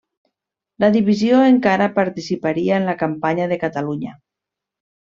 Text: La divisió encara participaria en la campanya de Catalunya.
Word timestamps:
La 0.83 0.89
divisió 0.95 1.43
encara 1.49 1.91
participaria 1.99 2.81
en 2.81 2.91
la 2.93 2.99
campanya 3.05 3.49
de 3.55 3.63
Catalunya. 3.67 4.21